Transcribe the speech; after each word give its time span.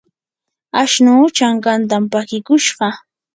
ashnuu 0.81 1.25
chankantam 1.35 2.03
pakikushqa. 2.13 2.87